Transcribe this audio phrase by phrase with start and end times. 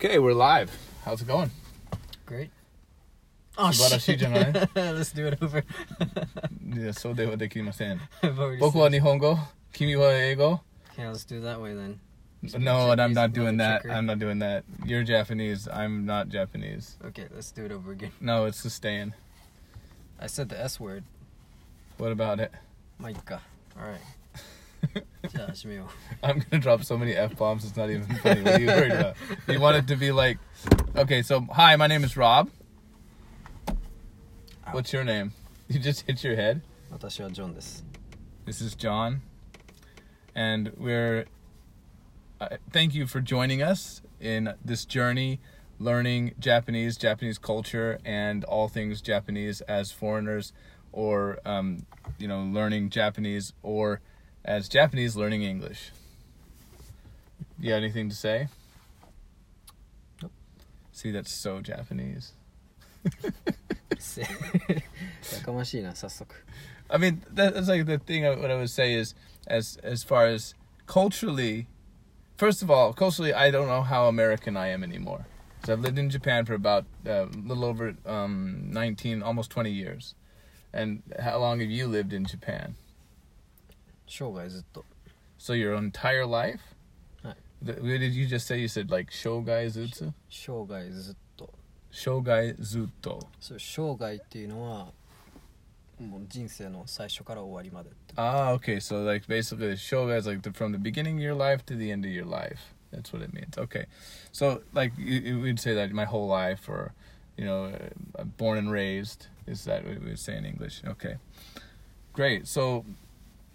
[0.00, 0.70] Okay, we're live.
[1.04, 1.50] How's it going?
[2.26, 2.50] Great.
[3.56, 5.64] 素 晴らしいじゃない Let's do it over.
[6.78, 7.98] いや、そうではできません。
[8.22, 9.38] I've already 僕は日本語、
[9.72, 10.60] 君は英語
[10.94, 11.98] said- Yeah, let's do it that way then.
[12.58, 13.82] No, I'm not doing that.
[13.82, 13.92] Checker.
[13.92, 14.62] I'm not doing that.
[14.84, 15.68] You're Japanese.
[15.70, 16.98] I'm not Japanese.
[17.04, 18.12] Okay, let's do it over again.
[18.20, 19.14] No, it's sustained.
[20.20, 21.02] I said the S word.
[21.98, 22.52] What about it?
[22.98, 23.40] まあいっか。
[23.74, 24.00] Alright.
[25.28, 25.88] じゃあ始めよ
[26.22, 27.64] I'm gonna drop so many f bombs.
[27.64, 28.42] It's not even funny.
[28.42, 29.16] What are you worried about?
[29.48, 30.38] You want it to be like,
[30.96, 31.22] okay.
[31.22, 32.50] So, hi, my name is Rob.
[34.72, 35.32] What's your name?
[35.68, 36.62] You just hit your head.
[36.90, 36.92] う。
[36.92, 37.84] 私はジョンです。
[38.46, 39.20] This is John,
[40.34, 41.26] and we're.
[42.38, 45.40] Uh, thank you for joining us in this journey,
[45.78, 50.52] learning Japanese, Japanese culture, and all things Japanese as foreigners,
[50.92, 51.86] or um,
[52.18, 54.00] you know, learning Japanese, or
[54.44, 55.90] as Japanese learning English.
[57.58, 58.48] You have anything to say?
[60.22, 60.32] Nope.
[60.92, 62.32] See, that's so Japanese.
[63.98, 64.28] せや
[65.44, 66.34] かましいな、早速。
[66.88, 68.26] I mean, that, that's like the thing.
[68.26, 69.14] I, what I would say is,
[69.46, 70.54] as as far as
[70.86, 71.66] culturally,
[72.36, 75.26] first of all, culturally, I don't know how American I am anymore.
[75.64, 79.70] So I've lived in Japan for about uh, a little over um, nineteen, almost twenty
[79.70, 80.14] years.
[80.72, 82.74] And how long have you lived in Japan?
[84.10, 84.84] 生涯ずっと。
[85.38, 86.60] So your entire life?
[87.22, 87.36] Right.
[87.62, 88.60] The, what did you just say?
[88.60, 91.50] You said like shogai zutsu, 生涯ずっと。
[91.92, 93.20] shogai zutto.
[93.40, 94.92] そう生涯っていうのは、
[96.00, 98.14] もう人生の最初から終わりまでって。
[98.16, 98.76] Ah, okay.
[98.76, 101.76] So like basically, the shoga is like the, from the beginning of your life to
[101.76, 102.74] the end of your life.
[102.92, 103.58] That's what it means.
[103.58, 103.86] Okay,
[104.32, 106.92] so like you, you would say that my whole life, or
[107.36, 107.72] you know,
[108.18, 109.26] uh, born and raised.
[109.46, 110.82] Is that what we would say in English?
[110.86, 111.16] Okay,
[112.12, 112.46] great.
[112.46, 112.84] So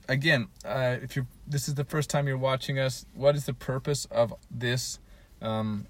[0.08, 3.54] again, uh, if you're this is the first time you're watching us, what is the
[3.54, 4.98] purpose of this
[5.40, 5.86] um,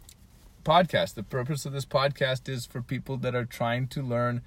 [0.64, 1.14] podcast?
[1.14, 4.42] The purpose of this podcast is for people that are trying to learn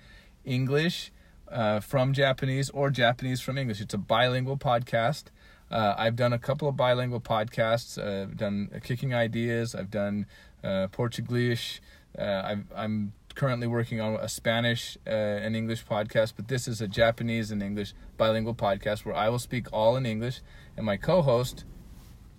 [0.46, 1.12] English
[1.52, 3.82] uh, from Japanese or Japanese from English.
[3.82, 5.26] It's a bilingual podcast.
[5.72, 8.02] Uh, I've done a couple of bilingual podcasts.
[8.02, 9.76] I've done uh, Kicking Ideas.
[9.76, 10.26] I've done
[10.64, 11.80] uh, Portuguese.
[12.18, 15.12] Uh, I've, I'm currently working on a Spanish uh,
[15.46, 19.40] and English podcast, but this is a Japanese and English bilingual podcast where I will
[19.40, 20.42] speak all in English
[20.76, 21.64] and my co host,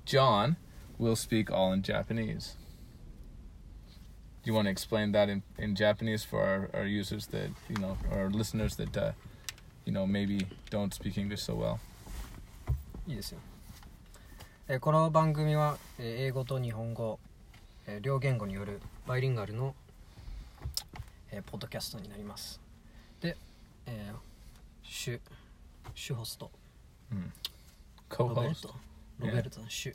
[0.04, 0.56] John,
[0.98, 2.56] will speak all in Japanese.
[4.42, 7.76] Do you want to explain that in, in Japanese for our, our users that, you
[7.76, 9.12] know, our listeners that, uh,
[9.86, 11.80] you know, maybe don't speak English so well?
[13.06, 13.34] Yes.
[14.80, 17.18] この番組は英語と日本語
[18.02, 19.74] 両言語によるバイリンガルの
[21.31, 22.59] えーポッドキャストになります。
[23.21, 23.35] で、
[23.85, 24.15] えー、
[24.83, 25.19] 主、
[25.93, 26.51] 主ホスト、
[28.17, 28.61] ロベル Co-host.
[28.61, 28.75] ト、
[29.19, 29.93] ロベルトの主、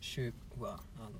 [0.00, 1.10] 主はあの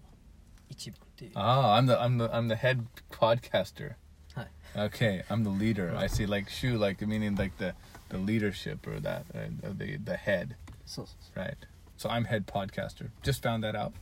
[0.69, 1.33] 一番っていう。
[1.35, 3.95] Ah, I'm the I'm the I'm the head podcaster.
[4.35, 4.47] Hi.
[4.77, 5.95] Okay, I'm the leader.
[5.97, 7.75] I see like shoe like meaning like the
[8.11, 10.57] the leadership or that uh, the the head,
[10.87, 11.57] そうそうそ right?
[11.97, 13.11] So I'm head podcaster.
[13.23, 13.93] Just found that out.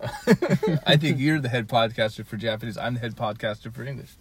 [0.85, 2.77] I think you're the head podcaster for Japanese.
[2.77, 4.17] I'm the head podcaster for English.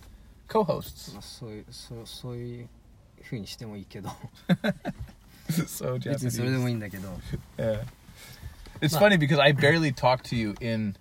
[0.48, 0.52] う。
[0.52, 1.12] Co-hosts.
[1.12, 2.68] まあそういうそうそういう
[3.22, 4.10] 風にしてもいいけど、
[5.48, 6.68] so 別にそれでも Japanese.
[6.68, 7.08] いいんだけど、
[7.56, 7.84] Yeah.
[8.80, 10.96] It's But- funny because I barely talk to you in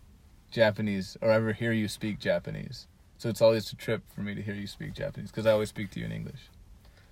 [0.51, 2.87] Japanese or ever hear you speak Japanese.
[3.19, 5.69] So it's always a trip for me to hear you speak Japanese because I always
[5.69, 6.49] speak to you in English.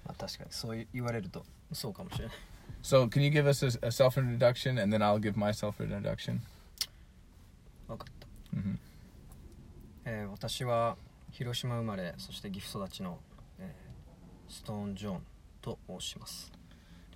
[0.06, 2.35] まあ確かにそう言われるとそうかもしれない。
[2.83, 5.79] So can you give us a, a self introduction and then I'll give my self
[5.83, 6.39] introduction?
[7.88, 8.57] 分かった。
[8.57, 8.78] hmm
[10.06, 10.97] えー私は
[11.31, 13.19] 広島生まれそして岐阜育ちの、
[13.59, 15.22] えーストーン・ジョン
[15.61, 16.51] と申します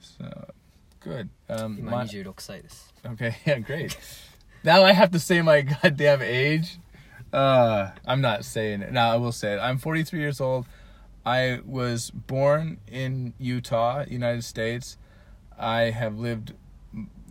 [0.01, 0.47] So
[1.01, 1.29] good.
[1.47, 3.95] Um, 今 my- 26歳です okay, yeah, great.
[4.63, 6.79] now I have to say my goddamn age.
[7.31, 8.91] Uh, I'm not saying it.
[8.91, 9.59] Now I will say it.
[9.59, 10.65] I'm 43 years old.
[11.23, 14.97] I was born in Utah, United States.
[15.57, 16.53] I have lived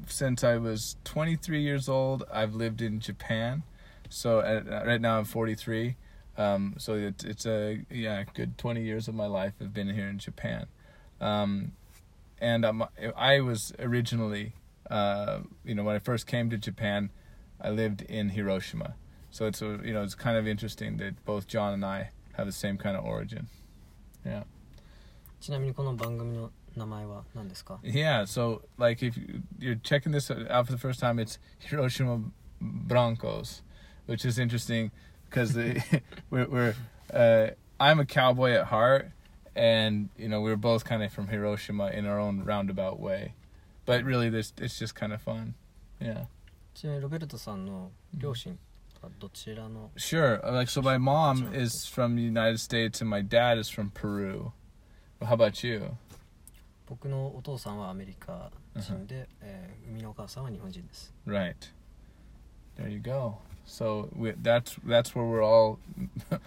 [0.06, 2.22] since I was 23 years old.
[2.32, 3.64] I've lived in Japan.
[4.08, 5.96] So at, right now I'm 43.
[6.36, 10.08] Um, so it's it's a yeah good 20 years of my life have been here
[10.08, 10.66] in Japan.
[11.20, 11.72] Um,
[12.40, 12.84] and um,
[13.16, 14.52] I was originally,
[14.88, 17.10] uh, you know, when I first came to Japan,
[17.60, 18.94] I lived in Hiroshima.
[19.30, 22.46] So it's a, you know it's kind of interesting that both John and I have
[22.46, 23.48] the same kind of origin.
[24.24, 24.44] Yeah.
[25.40, 31.38] ちなみにこの番組の名前は何ですか Yeah, so like if you- you're checking this out for the first time, it's
[31.58, 32.20] Hiroshima
[32.60, 33.62] Broncos,
[34.06, 34.90] which is interesting
[35.32, 35.54] because
[36.30, 36.74] we're, we're
[37.12, 37.48] uh,
[37.80, 39.10] I'm a cowboy at heart,
[39.54, 43.34] and you know we're both kind of from Hiroshima in our own roundabout way,
[43.86, 45.54] but really this it's just kind of fun.
[46.00, 46.26] Yeah.
[46.74, 48.56] ちなみにロベルトさんの両親
[49.02, 50.40] は どちらの Sure.
[50.44, 51.54] uh, Like so, my mom Sure.
[51.54, 54.52] is from the United States and my dad is from Peru.
[55.20, 55.96] Well, how about you?
[56.86, 61.54] 僕のお父さんはアメリカ人で、えー生みのお母さんは日本人です Right.
[62.76, 63.38] There you go.
[63.65, 65.79] So we, that's that's where we're all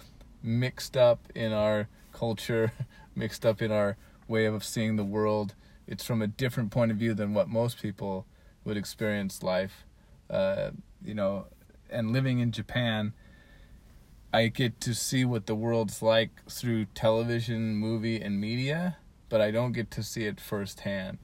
[0.42, 2.72] mixed up in our culture,
[3.14, 3.96] mixed up in our
[4.28, 5.54] way of seeing the world.
[5.86, 8.26] It's from a different point of view than what most people
[8.64, 9.84] would experience life.
[10.28, 10.70] Uh,
[11.04, 11.46] you know,
[11.88, 13.12] and living in Japan,
[14.32, 18.98] I get to see what the world's like through television, movie, and media,
[19.28, 21.18] but I don't get to see it firsthand.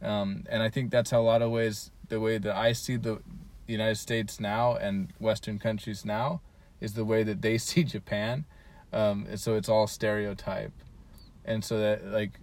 [0.00, 3.20] Um, and I think that's a lot of ways the way that I see the
[3.72, 6.40] United States now and Western countries now
[6.80, 8.44] is the way that they see Japan.
[8.92, 10.72] Um, and so it's all stereotype,
[11.44, 12.40] and so that like,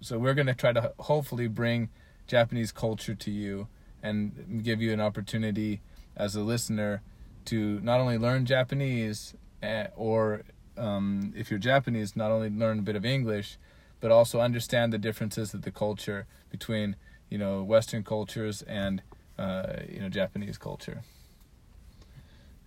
[0.00, 1.88] so we're gonna try to hopefully bring
[2.28, 3.66] Japanese culture to you
[4.00, 5.80] and give you an opportunity
[6.16, 7.02] as a listener
[7.46, 10.42] to not only learn Japanese eh, or
[10.76, 13.58] um, if you're Japanese, not only learn a bit of English,
[14.00, 16.96] but also understand the differences of the culture between
[17.28, 19.02] you know Western cultures and
[19.38, 21.02] uh, you know Japanese culture.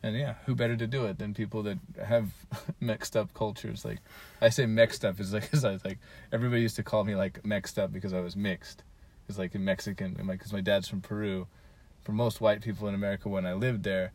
[0.03, 2.31] And yeah, who better to do it than people that have
[2.79, 3.83] mixed up cultures?
[3.83, 3.99] Like
[4.39, 5.97] I say, mixed up is like, cause I was like
[6.31, 8.83] everybody used to call me like mixed up because I was mixed.
[9.27, 11.47] It's like in Mexican, because my dad's from Peru.
[12.03, 14.11] For most white people in America, when I lived there,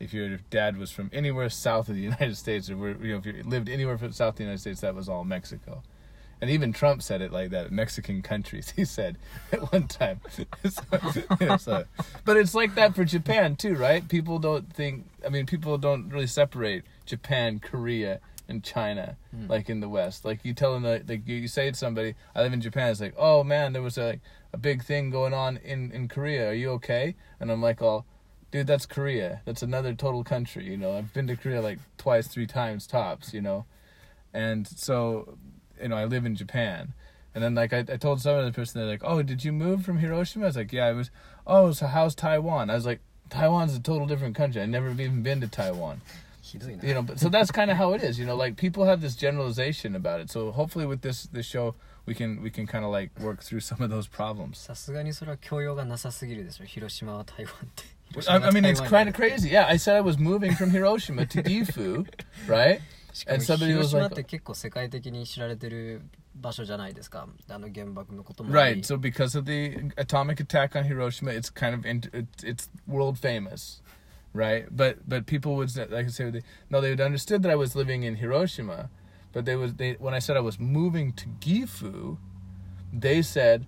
[0.00, 3.26] if your dad was from anywhere south of the United States, or you know if
[3.26, 5.82] you lived anywhere from south of the United States, that was all Mexico.
[6.40, 7.70] And even Trump said it like that.
[7.72, 9.16] Mexican countries, he said
[9.52, 10.20] at one time.
[10.68, 10.82] so,
[11.40, 11.84] yeah, so-
[12.24, 14.06] but it's like that for Japan too, right?
[14.08, 15.06] People don't think.
[15.24, 19.48] I mean, people don't really separate Japan, Korea, and China Mm.
[19.48, 20.24] like in the West.
[20.24, 23.00] Like you tell them, like you, you say to somebody, "I live in Japan." It's
[23.00, 24.20] like, "Oh man, there was a like,
[24.52, 26.50] a big thing going on in in Korea.
[26.50, 28.04] Are you okay?" And I'm like, "Oh,
[28.50, 29.40] dude, that's Korea.
[29.46, 30.64] That's another total country.
[30.70, 33.32] You know, I've been to Korea like twice, three times tops.
[33.34, 33.64] You know,
[34.34, 35.36] and so,
[35.83, 36.93] you know, I live in Japan."
[37.35, 39.85] And then like I, I told some other person, they're like, "Oh, did you move
[39.85, 41.11] from Hiroshima?" I was like, "Yeah, I was."
[41.45, 42.69] Oh, so how's Taiwan?
[42.69, 44.61] I was like, "Taiwan's a total different country.
[44.61, 46.01] I've never even been to Taiwan."
[46.49, 48.85] ひどいな、 you know but so that's kind of how it is you know like people
[48.85, 51.75] have this generalization about it so hopefully with this this show
[52.05, 57.83] we can we can kind of like work through some of those problems さすがにそれは教養がなさすぎるでしょ広島は台湾って
[58.27, 60.17] I, I mean it's 広島 kind が of 台湾 crazy yeah i said i was
[60.17, 62.05] moving from hiroshima to gifu
[62.47, 62.81] right
[63.13, 66.01] しかも and somebody 広 was 島 like って結構世界的に知られてる
[66.35, 72.69] 場所じゃないですかあの原爆のこともあり right so because of the atomic attack on hiroshima it's kind of int- it's, it's
[72.87, 73.81] world famous
[74.33, 77.51] right but but people would say- like I say they, no they would understood that
[77.51, 78.89] i was living in hiroshima
[79.33, 82.17] but they was they when i said i was moving to gifu
[82.93, 83.65] they said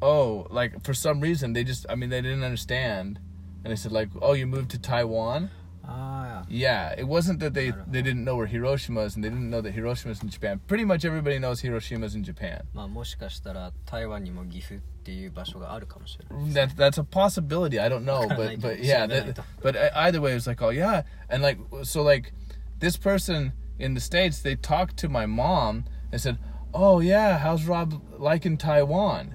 [0.00, 3.18] oh like for some reason they just i mean they didn't understand
[3.64, 5.50] and they said like oh you moved to taiwan
[5.82, 7.92] あ あ yeah it wasn't that they I don't know.
[7.92, 10.60] they didn't know where hiroshima is and they didn't know that hiroshima is in japan
[10.66, 17.78] pretty much everybody knows hiroshima is in japan まあもしかしたら台湾にも岐阜っていう場所があるかもしれない That that's a possibility.
[17.78, 20.20] I don't know, but Like, but so yeah, then I that, don't- but e- either
[20.20, 22.32] way, it's like oh yeah, and like so like
[22.80, 26.38] this person in the states, they talked to my mom and said,
[26.74, 29.34] oh yeah, how's Rob like in Taiwan?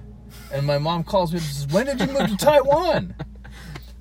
[0.52, 3.14] And my mom calls me and says, when did you move to Taiwan?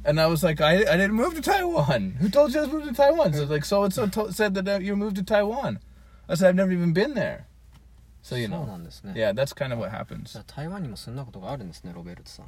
[0.05, 2.11] And I was like, I, I didn't move to Taiwan.
[2.19, 3.33] Who told you I was moving to Taiwan?
[3.33, 5.79] So like so and so to- said that uh, you moved to Taiwan.
[6.27, 7.45] I said I've never even been there.
[8.23, 10.37] So you そう know, なんですね yeah, that's kind of what じ happens.
[10.37, 12.45] ゃあ台湾にもそんなことがあるんですねロベルトさん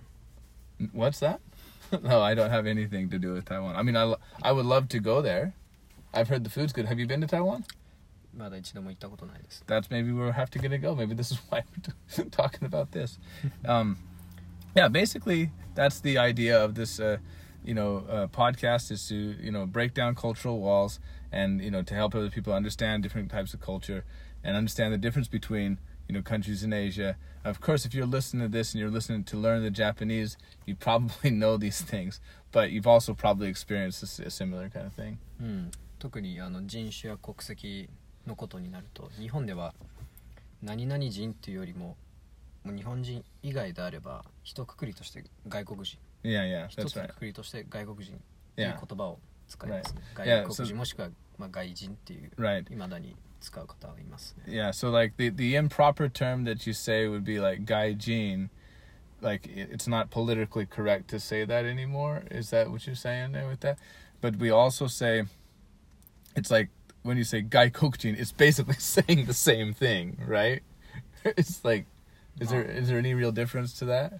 [0.95, 1.39] What's that?
[2.03, 3.75] no, I don't have anything to do with Taiwan.
[3.75, 5.53] I mean, I, lo- I would love to go there.
[6.13, 6.85] I've heard the food's good.
[6.87, 7.63] Have you been to Taiwan?
[8.35, 10.95] まだ一度も行ったことないです That's maybe we'll have to get to go.
[10.95, 13.19] Maybe this is why we're t- talking about this.
[13.65, 13.97] Um,
[14.75, 17.17] yeah, basically, that's the idea of this, uh,
[17.63, 20.99] you know, uh, podcast is to, you know, break down cultural walls
[21.31, 24.03] and, you know, to help other people understand different types of culture
[24.43, 25.79] and understand the difference between,
[26.09, 27.15] you know, countries in Asia.
[27.45, 30.75] Of course, if you're listening to this and you're listening to learn the Japanese, you
[30.75, 32.19] probably know these things,
[32.51, 35.17] but you've also probably experienced a, s- a similar kind of thing.
[35.39, 37.89] うん、特にあの人種や国籍
[38.27, 39.73] のことになると日本では
[40.61, 41.95] 何々人っていうよりも
[42.63, 47.13] もう日本人以外であれば一括りとして外国人 Yeah, yeah, 一 that's つの right.
[47.13, 48.19] 括りとして外国人っ
[48.55, 48.85] ていう Yeah.
[48.87, 50.23] 言葉を使いますね、 Right.
[50.25, 52.71] Yeah, 外 so- 国人もしくは、まあ、外人っていう Right.
[52.71, 58.49] いまだに使う方はいますね Yeah, so like the the improper term that you say would be like gaijin.
[59.21, 62.23] Like it- it's not politically correct to say that anymore.
[62.31, 63.77] Is that what you're saying there with that?
[64.21, 65.25] But we also say
[66.35, 66.69] it's like
[67.03, 70.61] when you say gaikokujin, it's basically saying the same thing, right?
[71.25, 71.85] it's like
[72.39, 74.19] is there is there any real difference to that?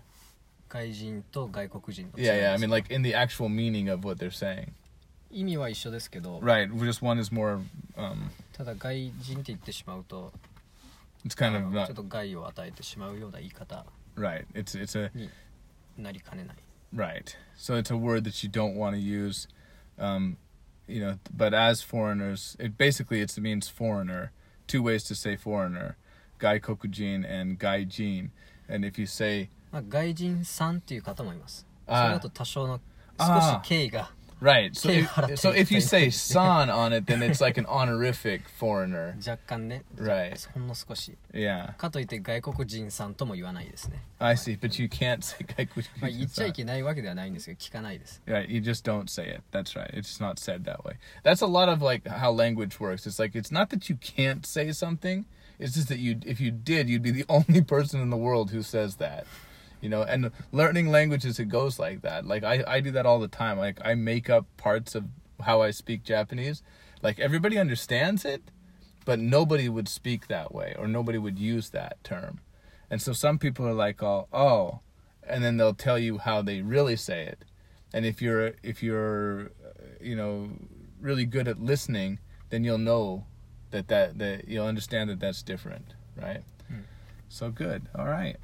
[0.70, 2.50] 外人と外国人の違い Yeah, yeah.
[2.54, 4.72] I です mean like in the actual meaning of what they're saying.
[5.32, 6.72] 意味は一緒ですけど Right.
[6.74, 7.60] Just one is more.
[7.96, 10.32] Um, ただ外人って言ってしまうと
[11.26, 13.86] it's kind あ of の not ちょっと害を与えてしまうような言い方
[14.16, 14.46] right.
[14.54, 15.30] It's it's a に
[15.98, 16.56] なりかねない
[16.96, 17.36] right.
[17.58, 19.48] So it's a word that you don't want to use.
[19.98, 20.38] Um,
[20.88, 24.32] you know, but as foreigners, it basically it means foreigner.
[24.68, 25.96] Two ways to say foreigner:
[26.40, 28.30] gaikokujin and gaijin.
[28.68, 32.78] And if you say まあ、外人さんっていう方もいますそれあーだと多少の
[33.20, 36.12] 少あーし敬意が right, so Okay, if, harate so if you say itai.
[36.12, 39.16] san on it, then it's like an honorific foreigner.
[39.26, 40.36] 若干ね Right.
[40.54, 44.60] ほんの少し Yeah, かといって外国人さんとも言わないですね、 I see.
[44.60, 45.38] But you can't say
[46.02, 46.52] まあ、言っちゃい gaikokujin.
[46.54, 49.42] けないわけではないんですけど聞かないです Right, you just don't say it.
[49.52, 49.90] That's right.
[49.94, 50.98] It's not said that way.
[51.24, 53.08] That's a lot of like how language works.
[53.08, 55.24] It's like it's not that you can't say something.
[55.58, 58.52] It's just that you if you did, you'd be the only person in the world
[58.52, 59.26] who says that.
[59.81, 62.27] You know, and learning languages it goes like that.
[62.27, 63.59] Like I I do that all the time.
[63.59, 65.05] Like I make up parts of
[65.41, 66.63] how I speak Japanese.
[67.03, 68.43] Like everybody understands it,
[69.05, 72.41] but nobody would speak that way or nobody would use that term.
[72.91, 74.81] And so some people are like, "Oh, oh,"
[75.23, 77.45] and then they'll tell you how they really say it.
[77.93, 79.51] And if you're if you're
[80.01, 80.51] you know
[81.01, 82.19] really good at listening,
[82.51, 83.27] then you'll know
[83.71, 86.43] that that that you'll understand that that's different, right?
[86.69, 86.81] Hmm.
[87.29, 87.89] So good.
[87.95, 88.37] All right.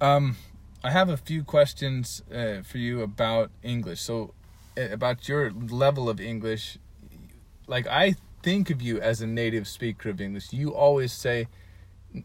[0.00, 0.36] Um,
[0.84, 4.00] I have a few questions uh, for you about English.
[4.00, 4.34] So,
[4.76, 6.78] uh, about your level of English,
[7.66, 10.52] like I think of you as a native speaker of English.
[10.52, 11.48] You always say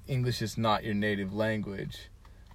[0.07, 2.09] English is not your native language.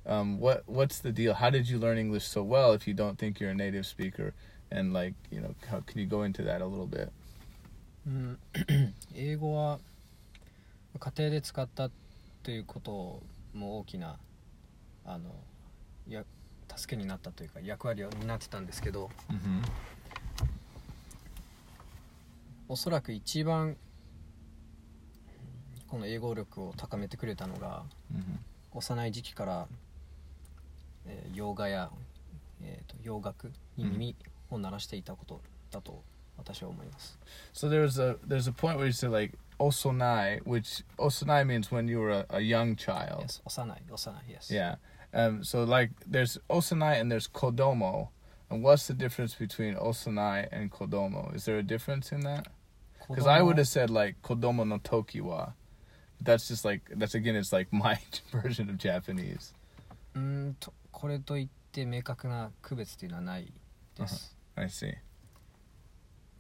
[0.06, 1.34] Um, what what's the deal?
[1.34, 4.34] How did you learn English so well if you don't think you're a native speaker?
[4.70, 7.10] And like you know, how can you go into that a little bit?
[8.06, 8.38] うん
[9.14, 9.80] 英語は
[10.98, 11.90] 家庭で使った
[12.44, 13.20] ということ
[13.52, 14.16] も大きな
[15.05, 15.29] あの
[16.07, 16.23] や
[16.75, 19.61] 助けになったというか役割を担ってたんですけど Mm-hmm.
[22.69, 23.75] おそらく一番
[25.87, 28.77] この英語力を高めてくれたのが Mm-hmm.
[28.77, 29.67] 幼い時期から、
[31.05, 31.89] えー洋画や、
[32.61, 34.15] えーと洋楽に耳
[34.49, 35.41] を鳴らしていたこと
[35.71, 36.03] だと
[36.37, 37.19] 私は思います、
[37.53, 42.00] So there's a there's a point where you say like osonai, which osonai means when you
[42.00, 43.22] were a, a young child.
[43.22, 44.76] Yes 幼い幼い yes Yeah.
[45.12, 45.42] Um.
[45.42, 48.08] So like there's osonai and there's kodomo.
[48.48, 51.34] And what's the difference between osonai and kodomo?
[51.34, 52.44] Is there a difference in that?
[53.06, 55.52] 子 Because 供 I would have said like kodomo no toki wa.
[56.22, 57.98] That's just like that's again it's like my
[58.32, 59.54] version of Japanese.
[60.14, 63.52] うーんとこれといって明確な区別というのはない
[63.96, 64.94] です、 I see.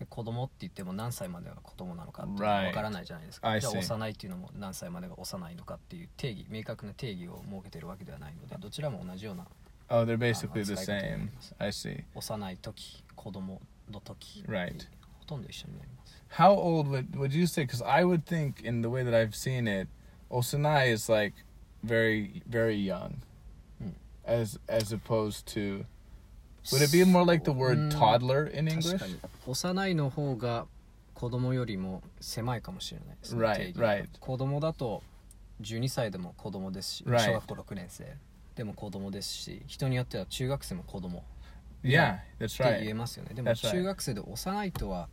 [0.01, 2.55] で子供って言っても何歳までが子供なのかっていうの Right.
[2.57, 9.45] は分からないじゃないですか、I じゃあ.幼いっていうのも何歳までが幼いのかっていう定義明確な定義を設けてるわけではないのでどちらも同じような
[9.93, 11.29] Oh, they're basically the same.
[11.59, 12.03] I see.
[12.15, 14.87] 幼い時子供の時 Right.
[15.19, 17.65] ほとんど一緒になります How old would would you say?
[17.65, 19.89] Because I would think, in the way that I've seen it,
[20.29, 21.33] Osanai is like
[21.83, 23.21] very very young,
[23.79, 23.89] Hmm.
[24.25, 25.85] as as opposed to.
[26.71, 28.99] Would it be more like the word うん toddler in 確 English?
[28.99, 30.65] かに幼いの方が
[31.13, 34.07] 子供よりも狭いかもしれないですね Right, 定義が right.
[34.19, 35.03] 子供だと
[35.61, 37.19] 12歳でも子供ですし Right.
[37.25, 38.15] 小学校6年生
[38.55, 41.23] でも子供ですし人によっては中学生も子供
[41.83, 42.95] Yeah, that's って言え right.
[42.95, 43.71] ますよねでも That's right.
[43.71, 45.09] 中学生で幼いとは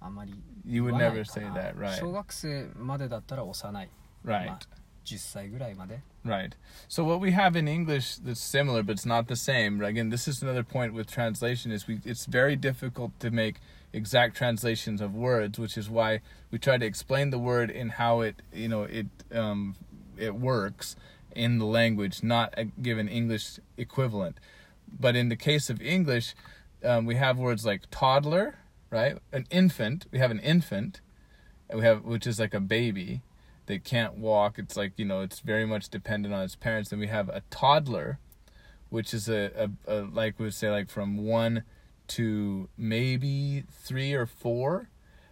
[0.00, 0.34] あまり
[0.64, 1.98] You 言 would わない never か say な that, right?
[1.98, 3.88] 小学生までだったら幼い
[4.24, 4.58] Right, まあ
[5.04, 6.54] 10歳ぐらいまで right.
[6.88, 9.82] So what we have in English that's similar, but it's not the same.
[9.82, 13.56] Again, this is another point with translation: is we it's very difficult to make
[13.92, 18.20] exact translations of words, which is why we try to explain the word in how
[18.20, 19.76] it you know it um,
[20.16, 20.96] it works
[21.34, 24.38] in the language, not a given English equivalent.
[24.88, 26.34] But in the case of English,
[26.84, 28.56] um, we have words like toddler,
[28.90, 29.18] right?
[29.32, 30.06] An infant.
[30.12, 31.00] We have an infant,
[31.72, 33.22] we have which is like a baby
[33.66, 34.58] that can't walk.
[34.58, 36.90] It's like you know, it's very much dependent on its parents.
[36.90, 38.18] Then we have a toddler,
[38.88, 41.64] which is a, a, a like we would say like from one
[42.06, 44.88] to maybe three or four,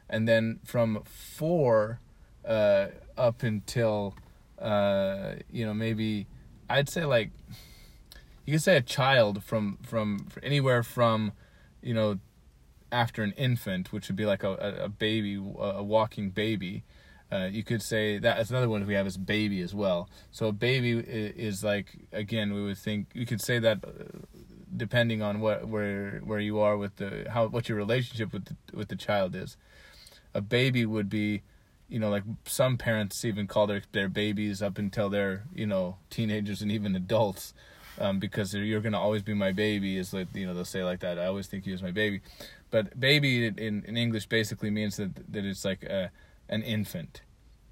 [0.09, 2.01] and then from four
[2.45, 4.15] uh, up until
[4.59, 6.27] uh, you know maybe
[6.69, 7.31] I'd say like
[8.47, 11.33] you could say a child from from anywhere from
[11.83, 12.19] you know
[12.93, 14.53] after an infant, which would be like a,
[14.85, 16.85] a baby, a walking baby.
[17.33, 20.11] Uh, you could say that that's another one we have is baby as well.
[20.33, 24.19] So a baby is, like again we would think you could say that uh,
[24.77, 28.77] depending on what where where you are with the how what your relationship with the,
[28.77, 29.57] with the child is.
[30.35, 31.43] A baby would be,
[31.89, 35.97] you know, like some parents even call their their babies up until they're you know
[36.11, 37.55] teenagers and even adults,
[37.99, 41.01] um, because you're gonna always be my baby is like you know they'll say like
[41.01, 41.19] that.
[41.19, 42.21] I always think you as my baby,
[42.71, 46.11] but baby in in English basically means that that it's like a
[46.52, 47.23] an infant.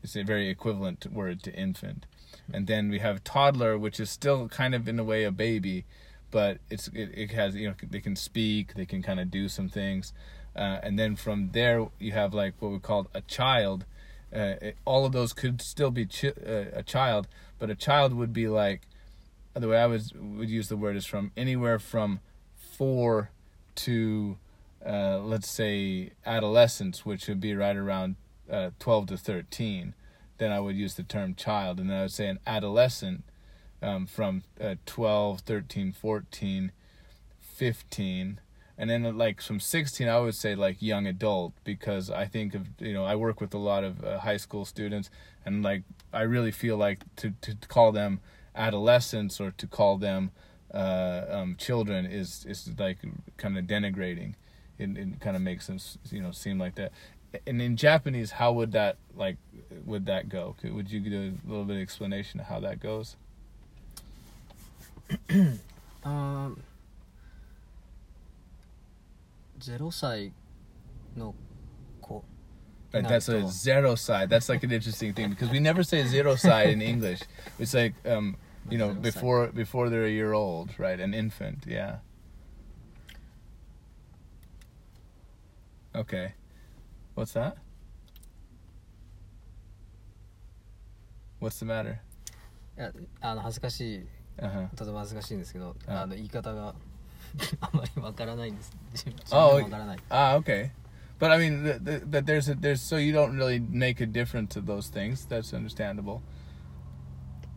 [0.02, 2.06] It's a very equivalent word to infant.
[2.52, 5.84] And then we have toddler, which is still kind of in a way a baby,
[6.30, 9.48] but it's it, it has you know they can speak, they can kind of do
[9.48, 10.12] some things,
[10.56, 13.84] uh, and then from there you have like what we call a child.
[14.34, 18.14] Uh, it, all of those could still be chi- uh, a child, but a child
[18.14, 18.82] would be like
[19.54, 22.20] the way I was would use the word is from anywhere from
[22.56, 23.30] four
[23.74, 24.38] to
[24.84, 28.16] uh, let's say adolescence, which would be right around
[28.50, 29.94] uh, 12 to 13.
[30.38, 33.24] Then I would use the term child, and then I would say an adolescent
[33.82, 36.72] um, from uh, 12, 13, 14,
[37.40, 38.40] 15.
[38.78, 42.66] And then like from 16, I would say like young adult because I think of,
[42.78, 45.10] you know, I work with a lot of uh, high school students
[45.44, 45.82] and like
[46.14, 48.20] I really feel like to, to call them
[48.54, 50.30] adolescents or to call them
[50.72, 52.98] uh, um, children is, is like
[53.36, 54.32] kind of denigrating.
[54.78, 55.78] It, it kind of makes them,
[56.10, 56.92] you know, seem like that
[57.46, 59.36] and in Japanese, how would that like
[59.84, 60.56] would that go?
[60.60, 63.16] Could, would you give a little bit of explanation of how that goes?
[66.04, 66.62] um,
[69.62, 70.32] zero sai,
[71.16, 71.34] 0歳の
[72.00, 72.22] 子
[72.92, 74.26] like that's a zero sai.
[74.26, 77.20] That's like an interesting thing because we never say zero sai in English.
[77.58, 78.36] It's like um,
[78.68, 80.98] you know before before they're a year old, right?
[80.98, 81.98] An infant, yeah.
[85.94, 86.34] Okay.
[87.15, 87.55] What's that?
[91.39, 91.99] What's the matter?
[92.77, 92.91] いや
[93.21, 94.05] あの恥ずかしい
[94.37, 94.67] Uh-huh.
[94.75, 96.75] とても恥ずかしいんですけど、うんあの言い方が
[97.61, 100.71] あまりわからないんです自分自 Oh, 分でもわからない Ah, okay.
[101.17, 104.05] But I mean, th- th- that there's a there's so you don't really make a
[104.05, 105.25] difference of those things.
[105.29, 106.19] That's understandable.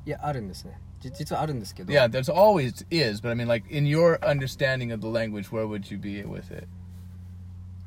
[0.07, 5.51] いやあるんですねじ実はあるんですけど Yeah, there's always is, but I mean, like in your understanding of the language,
[5.51, 6.69] where would you be with it?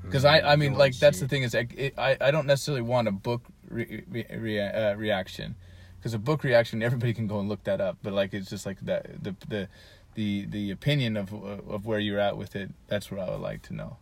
[0.06, 2.82] Because I, I mean, like that's the thing is, like, it, I, I don't necessarily
[2.82, 5.56] want a book re, re, re, uh, reaction,
[5.98, 8.66] because a book reaction everybody can go and look that up, but like it's just
[8.66, 9.70] like that the the
[10.16, 12.72] the the opinion of of where you're at with it.
[12.88, 13.98] That's what I would like to know.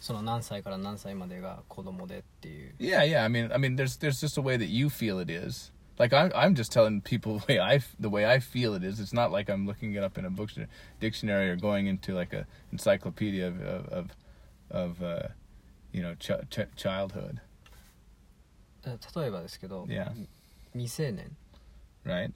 [0.00, 3.22] その何歳から何歳までが子供でっていう Yeah, yeah.
[3.22, 5.70] I mean, I mean, there's there's just a way that you feel it is.
[5.98, 8.82] Like I'm I'm just telling people the way I f- the way I feel it
[8.82, 9.00] is.
[9.00, 10.50] It's not like I'm looking it up in a book
[10.98, 14.10] dictionary or going into like a encyclopedia of of of,
[14.70, 15.28] of uh,
[15.92, 17.40] you know ch- ch- childhood,
[18.86, 20.10] え例えばですけど、 Yeah.
[20.74, 21.36] 未成年
[22.04, 22.32] right?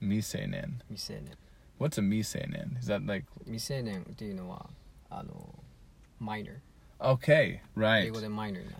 [0.00, 0.80] Miseinen.
[0.88, 1.36] 未成年
[1.78, 2.78] What's a miseinen?
[2.80, 4.70] Is that like 未成年っていうのは
[5.10, 5.54] あの
[6.18, 6.54] マイナー
[7.03, 8.05] Okay, right.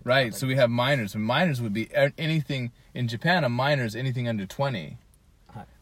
[0.03, 1.15] Right, so we have minors.
[1.15, 3.43] Minors would be anything in Japan.
[3.43, 4.97] A minor is anything under twenty,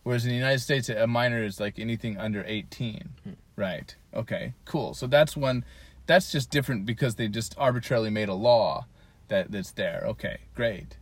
[0.03, 3.09] whereas in the United States, a minor is like anything under eighteen.
[3.23, 3.33] Hmm.
[3.55, 3.95] Right.
[4.13, 4.53] Okay.
[4.65, 4.95] Cool.
[4.95, 5.63] So that's one.
[6.07, 8.87] That's just different because they just arbitrarily made a law
[9.27, 10.03] that that's there.
[10.07, 10.37] Okay.
[10.55, 10.97] Great.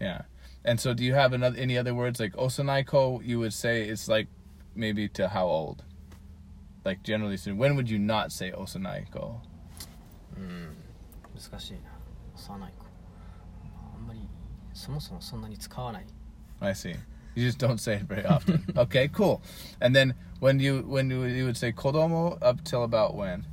[0.00, 0.22] Yeah.
[0.64, 3.24] And so, do you have another any other words like osanaiko?
[3.24, 4.28] You would say it's like
[4.74, 5.84] maybe to how old?
[6.84, 9.40] Like generally, so when would you not say osanaiko?
[10.39, 10.75] うん
[11.35, 11.79] 難しいな
[12.35, 12.85] 幼い子
[13.95, 14.27] あんまり
[14.73, 16.05] そもそもそんなに使わない
[16.61, 16.95] I see.
[17.35, 18.63] You just don't say it very often.
[18.77, 19.41] okay, cool.
[19.81, 23.43] And then when you when you you would say kodomo up till about when?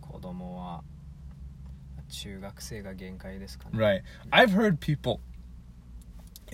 [0.00, 0.82] 子供は
[2.08, 4.02] 中学生が限界ですかね Right.
[4.30, 5.20] I've heard people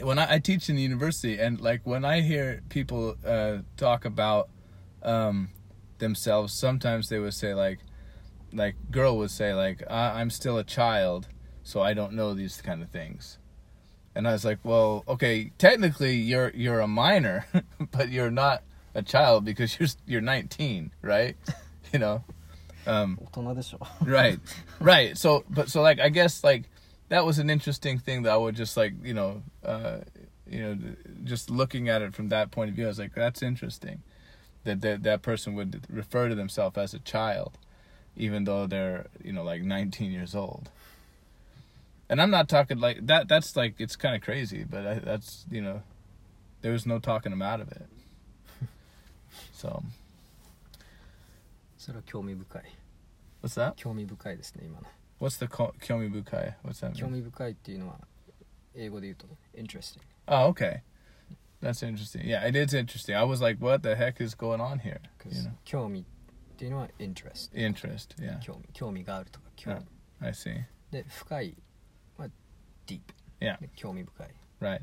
[0.02, 4.04] when I, I teach in the university and like when I hear people uh, talk
[4.04, 4.48] about
[5.02, 5.50] um,
[5.98, 7.78] themselves, sometimes they would say like
[8.53, 11.27] like girl would say like i'm still a child
[11.63, 13.37] so i don't know these kind of things.
[14.15, 17.45] And i was like well okay technically you're you're a minor
[17.91, 18.63] but you're not
[18.93, 21.35] a child because you're you're 19 right?
[21.91, 22.23] You know?
[22.87, 23.19] Um
[24.01, 24.39] right
[24.79, 25.15] right.
[25.15, 26.63] So but so like i guess like
[27.09, 29.97] that was an interesting thing that i would just like you know uh
[30.49, 30.77] you know
[31.23, 34.01] just looking at it from that point of view i was like that's interesting
[34.63, 37.57] that that, that person would refer to themselves as a child
[38.16, 40.70] even though they're you know like 19 years old
[42.08, 45.44] and i'm not talking like that that's like it's kind of crazy but I, that's
[45.50, 45.82] you know
[46.62, 47.86] there was no talking them out of it
[49.52, 49.82] so
[51.78, 52.62] それは興味深い
[53.42, 54.86] what's that 興味深いですね今の
[55.20, 57.16] what's the ko- kyomibukai what's that 興 mean?
[57.16, 57.96] 味深いっていうのは
[58.74, 60.82] 英語で言うと interesting Oh, okay.
[61.62, 62.26] That's interesting.
[62.28, 63.16] Yeah, it is interesting.
[63.16, 65.00] I was like, what the heck is going on here?
[65.16, 66.04] because You know, 興味っ
[66.62, 68.14] ていうのは interest interest.
[68.20, 69.86] Yeah, 興味興味があるとか興味、
[70.20, 70.64] I see.
[70.90, 71.54] で深い
[72.16, 72.28] は
[72.86, 73.00] deep
[73.40, 73.58] Yeah.
[73.60, 74.28] で興味深い
[74.60, 74.80] Right.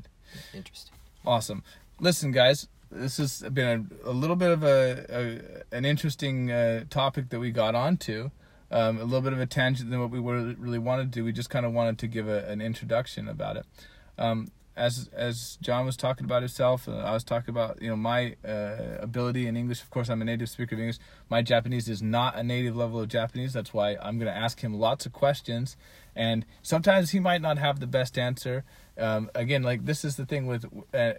[0.54, 0.92] interesting
[1.24, 1.62] Awesome.
[2.00, 6.84] Listen, guys, this has been a, a little bit of a, a an interesting uh,
[6.88, 8.30] topic that we got onto.
[8.70, 11.24] Um, a little bit of a tangent than what we were, really wanted to do.
[11.24, 13.66] We just kind of wanted to give a, an introduction about it.
[14.18, 17.95] Um, as as John was talking about himself, uh, I was talking about you know
[17.95, 19.81] my uh, ability in English.
[19.81, 20.99] Of course, I'm a native speaker of English.
[21.29, 23.53] My Japanese is not a native level of Japanese.
[23.53, 25.75] That's why I'm going to ask him lots of questions,
[26.15, 28.63] and sometimes he might not have the best answer.
[28.97, 31.13] Um, again, like this is the thing with uh,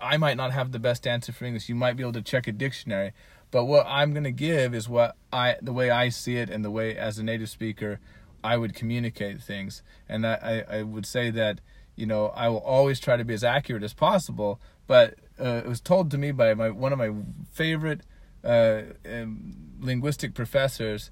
[0.00, 1.68] I might not have the best answer for English.
[1.68, 3.12] You might be able to check a dictionary,
[3.50, 6.64] but what I'm going to give is what I the way I see it and
[6.64, 8.00] the way as a native speaker
[8.44, 9.82] I would communicate things.
[10.06, 11.60] And I, I would say that
[11.96, 14.60] you know I will always try to be as accurate as possible.
[14.86, 17.10] But uh, it was told to me by my one of my
[17.52, 18.00] favorite
[18.44, 21.10] uh, um, linguistic professors.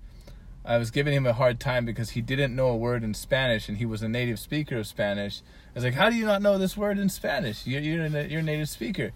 [0.64, 3.68] I was giving him a hard time because he didn't know a word in Spanish
[3.68, 5.42] and he was a native speaker of Spanish.
[5.74, 7.66] I was like, "How do you not know this word in Spanish?
[7.66, 9.10] You're you're a, you're a native speaker."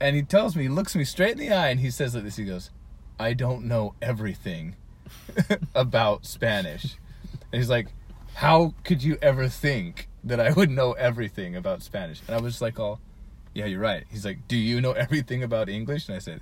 [0.00, 2.24] And he tells me, he looks me straight in the eye, and he says like
[2.24, 2.36] this.
[2.36, 2.70] He goes,
[3.18, 4.76] "I don't know everything
[5.74, 6.96] about Spanish."
[7.52, 7.88] And he's like,
[8.34, 12.60] "How could you ever think that I would know everything about Spanish?" And I was
[12.62, 13.00] like, "All,
[13.54, 16.40] yeah, you're right." He's like, "Do you know everything about English?" And I said,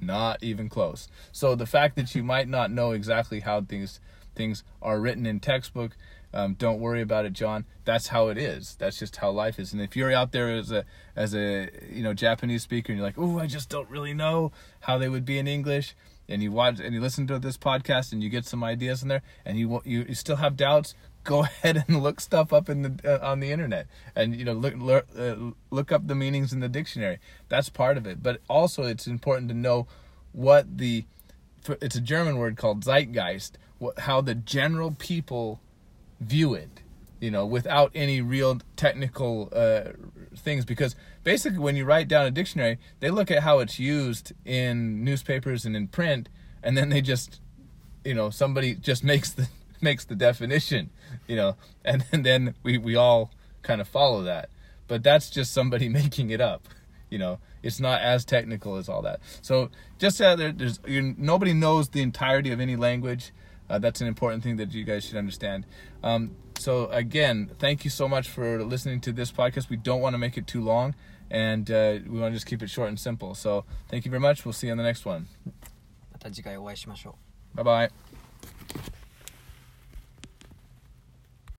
[0.00, 4.00] "Not even close." So the fact that you might not know exactly how things
[4.34, 5.96] things are written in textbook
[6.32, 7.64] um, don't worry about it, John.
[7.84, 8.76] That's how it is.
[8.78, 9.72] That's just how life is.
[9.72, 10.84] And if you're out there as a
[11.16, 14.52] as a you know Japanese speaker and you're like, oh, I just don't really know
[14.80, 15.94] how they would be in English,
[16.28, 19.08] and you watch and you listen to this podcast and you get some ideas in
[19.08, 22.82] there, and you you, you still have doubts, go ahead and look stuff up in
[22.82, 25.36] the uh, on the internet, and you know look look, uh,
[25.70, 27.18] look up the meanings in the dictionary.
[27.48, 28.22] That's part of it.
[28.22, 29.86] But also, it's important to know
[30.32, 31.04] what the
[31.80, 33.58] it's a German word called Zeitgeist.
[33.78, 35.60] What, how the general people
[36.20, 36.82] view it
[37.20, 39.92] you know without any real technical uh,
[40.36, 44.32] things because basically when you write down a dictionary they look at how it's used
[44.44, 46.28] in newspapers and in print
[46.62, 47.40] and then they just
[48.04, 49.48] you know somebody just makes the
[49.81, 50.89] makes the definition
[51.27, 54.49] you know and, and then we we all kind of follow that
[54.87, 56.67] but that's just somebody making it up
[57.09, 61.53] you know it's not as technical as all that so just uh, there, there's nobody
[61.53, 63.31] knows the entirety of any language
[63.69, 65.65] uh, that's an important thing that you guys should understand.
[66.03, 69.69] Um, so again, thank you so much for listening to this podcast.
[69.69, 70.95] We don't want to make it too long,
[71.31, 73.35] and uh, we want to just keep it short and simple.
[73.35, 74.45] So thank you very much.
[74.45, 75.27] We'll see you on the next one.
[76.11, 77.15] また次回お会いしましょ
[77.55, 78.96] う Bye bye.